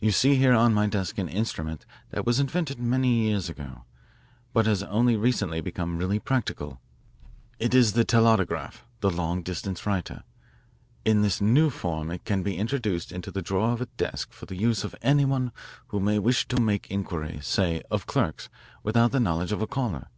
[0.00, 3.84] You see here on the desk an instrument that was invented many years ago,
[4.54, 6.80] but has only recently become really practical.
[7.58, 10.22] It is the telautograph the long distance writer.
[11.04, 14.46] In this new form it can be introduced into the drawer of a desk for
[14.46, 15.52] the use of any one
[15.88, 18.48] who may wish to make inquiries, say, of clerks
[18.82, 20.08] without the knowledge of a caller.